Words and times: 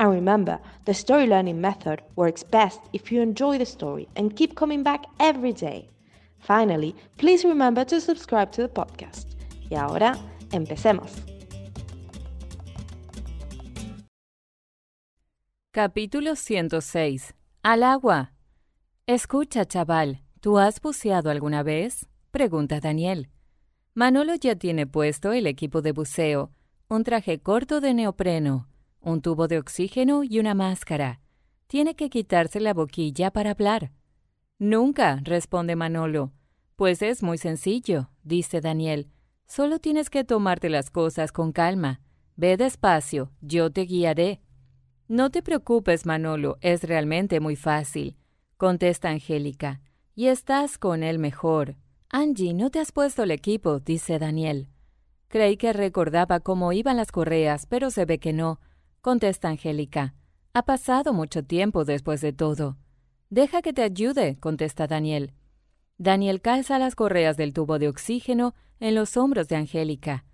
And 0.00 0.10
remember, 0.10 0.58
the 0.86 0.94
story 0.94 1.26
learning 1.26 1.60
method 1.60 2.00
works 2.16 2.42
best 2.42 2.80
if 2.94 3.12
you 3.12 3.20
enjoy 3.20 3.58
the 3.58 3.66
story 3.66 4.08
and 4.16 4.34
keep 4.34 4.54
coming 4.54 4.82
back 4.82 5.04
every 5.18 5.52
day. 5.52 5.90
Finally, 6.38 6.94
please 7.18 7.44
remember 7.44 7.84
to 7.84 8.00
subscribe 8.00 8.50
to 8.52 8.62
the 8.62 8.68
podcast. 8.68 9.26
Y 9.68 9.76
ahora, 9.76 10.16
empecemos. 10.52 11.12
Capítulo 15.70 16.34
106. 16.34 17.34
Al 17.62 17.82
agua. 17.82 18.32
Escucha, 19.06 19.66
chaval, 19.66 20.22
¿tú 20.40 20.58
has 20.58 20.80
buceado 20.80 21.28
alguna 21.28 21.62
vez? 21.62 22.08
Pregunta 22.30 22.80
Daniel. 22.80 23.28
Manolo 23.92 24.34
ya 24.34 24.56
tiene 24.56 24.86
puesto 24.86 25.32
el 25.32 25.46
equipo 25.46 25.82
de 25.82 25.92
buceo, 25.92 26.52
un 26.88 27.04
traje 27.04 27.40
corto 27.40 27.82
de 27.82 27.92
neopreno, 27.92 28.69
un 29.00 29.22
tubo 29.22 29.48
de 29.48 29.58
oxígeno 29.58 30.24
y 30.24 30.38
una 30.38 30.54
máscara. 30.54 31.20
Tiene 31.66 31.94
que 31.94 32.10
quitarse 32.10 32.60
la 32.60 32.74
boquilla 32.74 33.30
para 33.30 33.52
hablar. 33.52 33.92
Nunca, 34.58 35.20
responde 35.22 35.76
Manolo. 35.76 36.32
Pues 36.76 37.02
es 37.02 37.22
muy 37.22 37.38
sencillo, 37.38 38.10
dice 38.22 38.60
Daniel. 38.60 39.08
Solo 39.46 39.78
tienes 39.78 40.10
que 40.10 40.24
tomarte 40.24 40.68
las 40.68 40.90
cosas 40.90 41.32
con 41.32 41.52
calma. 41.52 42.00
Ve 42.36 42.56
despacio, 42.56 43.32
yo 43.40 43.70
te 43.70 43.82
guiaré. 43.82 44.40
No 45.08 45.30
te 45.30 45.42
preocupes, 45.42 46.06
Manolo, 46.06 46.56
es 46.60 46.84
realmente 46.84 47.40
muy 47.40 47.56
fácil, 47.56 48.16
contesta 48.56 49.10
Angélica. 49.10 49.80
Y 50.14 50.26
estás 50.26 50.78
con 50.78 51.02
él 51.02 51.18
mejor. 51.18 51.76
Angie, 52.08 52.54
no 52.54 52.70
te 52.70 52.80
has 52.80 52.92
puesto 52.92 53.22
el 53.24 53.30
equipo, 53.30 53.80
dice 53.80 54.18
Daniel. 54.18 54.68
Creí 55.28 55.56
que 55.56 55.72
recordaba 55.72 56.40
cómo 56.40 56.72
iban 56.72 56.96
las 56.96 57.12
correas, 57.12 57.66
pero 57.66 57.90
se 57.90 58.04
ve 58.04 58.18
que 58.18 58.32
no 58.32 58.60
contesta 59.00 59.48
Angélica. 59.48 60.14
Ha 60.52 60.62
pasado 60.62 61.12
mucho 61.12 61.42
tiempo 61.42 61.84
después 61.84 62.20
de 62.20 62.32
todo. 62.32 62.76
Deja 63.30 63.62
que 63.62 63.72
te 63.72 63.82
ayude, 63.82 64.36
contesta 64.38 64.86
Daniel. 64.86 65.32
Daniel 65.96 66.40
calza 66.40 66.78
las 66.78 66.94
correas 66.94 67.36
del 67.36 67.52
tubo 67.52 67.78
de 67.78 67.88
oxígeno 67.88 68.54
en 68.78 68.94
los 68.94 69.16
hombros 69.16 69.48
de 69.48 69.56
Angélica. 69.56 70.24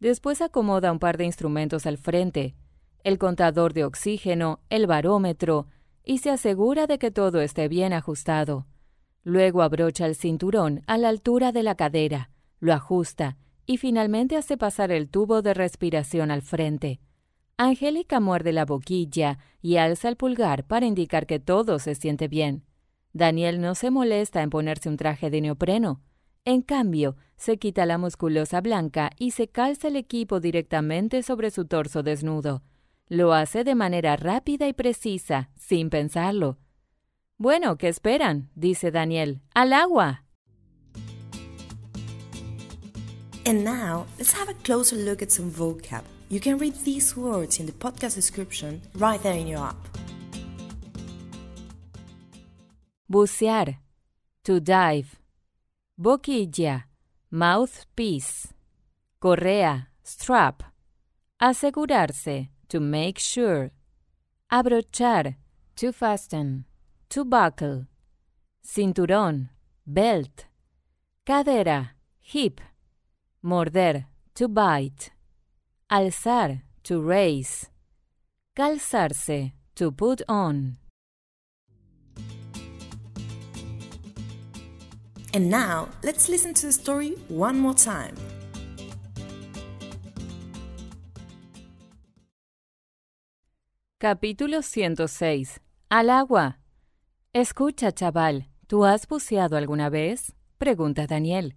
Después 0.00 0.40
acomoda 0.40 0.92
un 0.92 0.98
par 0.98 1.16
de 1.16 1.24
instrumentos 1.24 1.86
al 1.86 1.98
frente, 1.98 2.54
el 3.02 3.18
contador 3.18 3.74
de 3.74 3.84
oxígeno, 3.84 4.60
el 4.70 4.86
barómetro, 4.86 5.66
y 6.04 6.18
se 6.18 6.30
asegura 6.30 6.86
de 6.86 6.98
que 6.98 7.10
todo 7.10 7.40
esté 7.40 7.68
bien 7.68 7.92
ajustado. 7.92 8.66
Luego 9.22 9.62
abrocha 9.62 10.06
el 10.06 10.14
cinturón 10.14 10.82
a 10.86 10.98
la 10.98 11.08
altura 11.08 11.52
de 11.52 11.62
la 11.62 11.74
cadera, 11.74 12.30
lo 12.60 12.72
ajusta 12.72 13.36
y 13.66 13.78
finalmente 13.78 14.36
hace 14.36 14.56
pasar 14.58 14.92
el 14.92 15.08
tubo 15.08 15.40
de 15.40 15.54
respiración 15.54 16.30
al 16.30 16.42
frente. 16.42 17.00
Angélica 17.56 18.18
muerde 18.18 18.52
la 18.52 18.64
boquilla 18.64 19.38
y 19.62 19.76
alza 19.76 20.08
el 20.08 20.16
pulgar 20.16 20.64
para 20.66 20.86
indicar 20.86 21.26
que 21.26 21.38
todo 21.38 21.78
se 21.78 21.94
siente 21.94 22.26
bien. 22.26 22.64
Daniel 23.12 23.60
no 23.60 23.76
se 23.76 23.90
molesta 23.90 24.42
en 24.42 24.50
ponerse 24.50 24.88
un 24.88 24.96
traje 24.96 25.30
de 25.30 25.40
neopreno. 25.40 26.02
En 26.44 26.62
cambio, 26.62 27.16
se 27.36 27.58
quita 27.58 27.86
la 27.86 27.96
musculosa 27.96 28.60
blanca 28.60 29.10
y 29.18 29.30
se 29.30 29.48
calza 29.48 29.86
el 29.86 29.94
equipo 29.94 30.40
directamente 30.40 31.22
sobre 31.22 31.52
su 31.52 31.64
torso 31.64 32.02
desnudo. 32.02 32.64
Lo 33.08 33.32
hace 33.32 33.62
de 33.62 33.76
manera 33.76 34.16
rápida 34.16 34.66
y 34.66 34.72
precisa, 34.72 35.50
sin 35.54 35.90
pensarlo. 35.90 36.58
Bueno, 37.38 37.76
¿qué 37.76 37.88
esperan? 37.88 38.50
dice 38.56 38.90
Daniel. 38.90 39.42
¡Al 39.54 39.72
agua! 39.72 40.24
And 43.46 43.62
now, 43.62 44.06
let's 44.18 44.34
have 44.34 44.50
a 44.50 44.54
closer 44.62 44.98
look 44.98 45.22
at 45.22 45.30
some 45.30 45.50
vocab. 45.50 46.02
You 46.34 46.40
can 46.40 46.58
read 46.58 46.74
these 46.82 47.16
words 47.16 47.60
in 47.60 47.66
the 47.66 47.72
podcast 47.72 48.16
description 48.16 48.82
right 48.96 49.22
there 49.22 49.38
in 49.38 49.46
your 49.46 49.60
app. 49.60 49.76
Bucear. 53.08 53.78
To 54.42 54.58
dive. 54.58 55.14
Boquilla. 55.96 56.86
Mouthpiece. 57.30 58.48
Correa. 59.20 59.86
Strap. 60.02 60.64
Asegurarse. 61.40 62.48
To 62.68 62.80
make 62.80 63.20
sure. 63.20 63.70
Abrochar. 64.50 65.36
To 65.76 65.92
fasten. 65.92 66.64
To 67.10 67.24
buckle. 67.24 67.86
Cinturón. 68.66 69.50
Belt. 69.86 70.46
Cadera. 71.24 71.90
Hip. 72.22 72.60
Morder. 73.44 74.06
To 74.34 74.48
bite. 74.48 75.13
Alzar, 75.94 76.64
to 76.82 77.00
raise. 77.00 77.70
Calzarse, 78.56 79.52
to 79.76 79.92
put 79.92 80.22
on. 80.28 80.76
And 85.32 85.48
now, 85.48 85.86
let's 86.02 86.28
listen 86.28 86.52
to 86.54 86.66
the 86.66 86.72
story 86.72 87.14
one 87.28 87.60
more 87.60 87.74
time. 87.74 88.16
Capítulo 94.00 94.62
106. 94.62 95.60
Al 95.90 96.10
agua. 96.10 96.58
Escucha, 97.32 97.92
chaval, 97.92 98.48
¿tú 98.66 98.84
has 98.84 99.06
buceado 99.06 99.56
alguna 99.56 99.90
vez? 99.90 100.32
Pregunta 100.58 101.06
Daniel. 101.06 101.54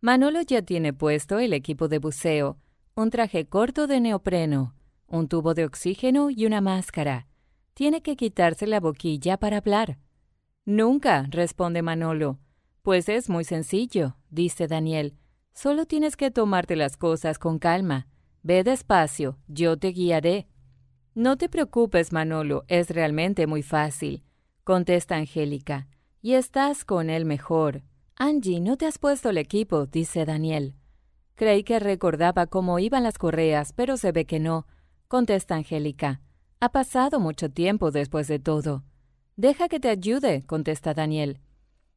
Manolo 0.00 0.42
ya 0.42 0.62
tiene 0.62 0.92
puesto 0.92 1.40
el 1.40 1.52
equipo 1.52 1.88
de 1.88 1.98
buceo, 1.98 2.58
un 2.96 3.10
traje 3.10 3.46
corto 3.46 3.88
de 3.88 3.98
neopreno, 3.98 4.74
un 5.08 5.26
tubo 5.26 5.54
de 5.54 5.64
oxígeno 5.64 6.30
y 6.30 6.46
una 6.46 6.60
máscara. 6.60 7.26
Tiene 7.74 8.02
que 8.02 8.14
quitarse 8.14 8.68
la 8.68 8.78
boquilla 8.78 9.36
para 9.36 9.56
hablar. 9.56 9.98
Nunca, 10.64 11.26
responde 11.30 11.82
Manolo. 11.82 12.38
Pues 12.82 13.08
es 13.08 13.28
muy 13.28 13.44
sencillo, 13.44 14.16
dice 14.30 14.68
Daniel. 14.68 15.16
Solo 15.54 15.86
tienes 15.86 16.16
que 16.16 16.30
tomarte 16.30 16.76
las 16.76 16.96
cosas 16.96 17.38
con 17.38 17.58
calma. 17.58 18.06
Ve 18.44 18.62
despacio, 18.62 19.38
yo 19.48 19.76
te 19.76 19.88
guiaré. 19.88 20.46
No 21.14 21.36
te 21.36 21.48
preocupes, 21.48 22.12
Manolo, 22.12 22.64
es 22.68 22.90
realmente 22.90 23.48
muy 23.48 23.62
fácil, 23.62 24.22
contesta 24.62 25.16
Angélica. 25.16 25.88
Y 26.22 26.34
estás 26.34 26.84
con 26.84 27.10
él 27.10 27.24
mejor. 27.24 27.82
Angie, 28.16 28.60
no 28.60 28.76
te 28.76 28.86
has 28.86 28.98
puesto 28.98 29.30
el 29.30 29.38
equipo, 29.38 29.86
dice 29.86 30.24
Daniel. 30.24 30.74
Creí 31.36 31.64
que 31.64 31.80
recordaba 31.80 32.46
cómo 32.46 32.78
iban 32.78 33.02
las 33.02 33.18
correas, 33.18 33.72
pero 33.72 33.96
se 33.96 34.12
ve 34.12 34.24
que 34.24 34.38
no, 34.38 34.66
contesta 35.08 35.56
Angélica. 35.56 36.20
Ha 36.60 36.68
pasado 36.68 37.18
mucho 37.18 37.50
tiempo 37.50 37.90
después 37.90 38.28
de 38.28 38.38
todo. 38.38 38.84
Deja 39.36 39.68
que 39.68 39.80
te 39.80 39.88
ayude, 39.88 40.44
contesta 40.46 40.94
Daniel. 40.94 41.40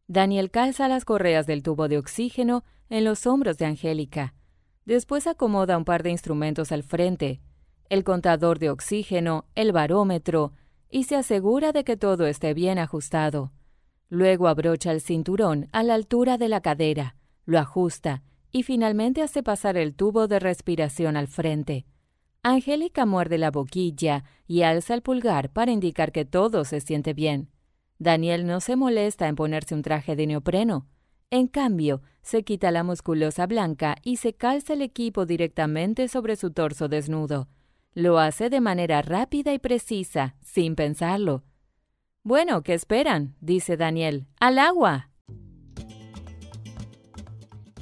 Daniel 0.07 0.49
calza 0.49 0.87
las 0.87 1.05
correas 1.05 1.45
del 1.45 1.61
tubo 1.61 1.87
de 1.87 1.99
oxígeno 1.99 2.63
en 2.89 3.03
los 3.03 3.27
hombros 3.27 3.59
de 3.59 3.65
Angélica. 3.65 4.33
Después 4.85 5.27
acomoda 5.27 5.77
un 5.77 5.85
par 5.85 6.01
de 6.01 6.09
instrumentos 6.09 6.71
al 6.71 6.81
frente, 6.81 7.39
el 7.89 8.03
contador 8.03 8.57
de 8.57 8.71
oxígeno, 8.71 9.45
el 9.53 9.71
barómetro, 9.71 10.53
y 10.89 11.03
se 11.03 11.15
asegura 11.15 11.73
de 11.73 11.83
que 11.83 11.95
todo 11.95 12.25
esté 12.25 12.55
bien 12.55 12.79
ajustado. 12.79 13.51
Luego 14.09 14.47
abrocha 14.47 14.91
el 14.91 15.01
cinturón 15.01 15.67
a 15.73 15.83
la 15.83 15.93
altura 15.93 16.37
de 16.39 16.49
la 16.49 16.61
cadera, 16.61 17.15
lo 17.45 17.59
ajusta 17.59 18.23
y 18.51 18.63
finalmente 18.63 19.21
hace 19.21 19.43
pasar 19.43 19.77
el 19.77 19.93
tubo 19.93 20.27
de 20.27 20.39
respiración 20.39 21.17
al 21.17 21.27
frente. 21.27 21.85
Angélica 22.43 23.05
muerde 23.05 23.37
la 23.37 23.51
boquilla 23.51 24.23
y 24.47 24.61
alza 24.61 24.93
el 24.93 25.01
pulgar 25.01 25.51
para 25.51 25.71
indicar 25.71 26.11
que 26.11 26.25
todo 26.25 26.63
se 26.63 26.79
siente 26.79 27.13
bien. 27.13 27.49
Daniel 27.99 28.45
no 28.45 28.59
se 28.59 28.75
molesta 28.75 29.27
en 29.27 29.35
ponerse 29.35 29.75
un 29.75 29.81
traje 29.81 30.15
de 30.15 30.27
neopreno. 30.27 30.87
En 31.29 31.47
cambio, 31.47 32.01
se 32.21 32.43
quita 32.43 32.71
la 32.71 32.83
musculosa 32.83 33.47
blanca 33.47 33.97
y 34.01 34.17
se 34.17 34.33
calza 34.33 34.73
el 34.73 34.81
equipo 34.81 35.25
directamente 35.25 36.07
sobre 36.07 36.35
su 36.35 36.51
torso 36.51 36.87
desnudo. 36.87 37.49
Lo 37.93 38.19
hace 38.19 38.49
de 38.49 38.61
manera 38.61 39.01
rápida 39.01 39.53
y 39.53 39.59
precisa, 39.59 40.35
sin 40.41 40.75
pensarlo. 40.75 41.43
Bueno, 42.23 42.61
¿qué 42.61 42.73
esperan? 42.73 43.35
dice 43.41 43.75
Daniel. 43.77 44.27
¡Al 44.39 44.59
agua! 44.59 45.09